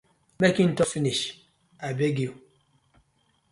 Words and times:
Mek 0.43 0.55
im 0.63 0.71
tok 0.77 0.89
finish 0.93 1.25
abeg 1.87 2.15
yu. 2.23 2.31